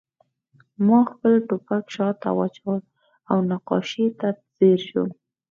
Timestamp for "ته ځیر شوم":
4.19-5.09